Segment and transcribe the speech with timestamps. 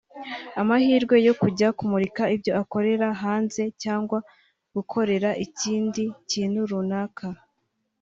[0.61, 4.17] amahirwe yo kujya kumurika ibyo ukora hanze cyangwa
[4.75, 7.27] gukora ikindi kintu runaka